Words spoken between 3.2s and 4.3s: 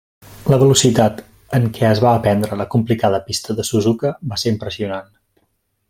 pista de Suzuka